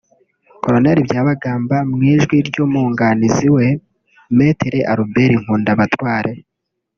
[0.63, 3.65] Col Byabagamba mu ijwi ry’umunganizi we
[4.35, 4.47] Me
[4.93, 6.31] Albert Nkundabatware